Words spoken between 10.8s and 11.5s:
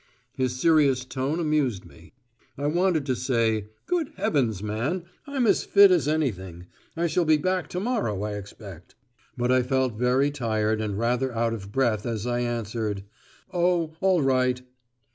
and rather